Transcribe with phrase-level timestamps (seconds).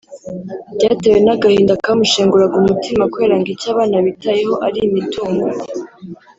[0.75, 5.45] byatewe n’agahinda kamushenguraga umutima kubera ko ngo icyo abana bitayeho ari imitungo